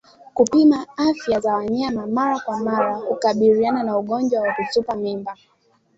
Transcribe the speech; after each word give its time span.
Kupima 0.33 0.87
afya 0.97 1.39
za 1.39 1.55
wanyama 1.55 2.07
mara 2.07 2.39
kwa 2.39 2.59
mara 2.59 2.95
hukabiliana 2.97 3.83
na 3.83 3.97
ugonjwa 3.97 4.41
wa 4.41 4.53
kutupa 4.53 4.95
mimba 4.95 5.37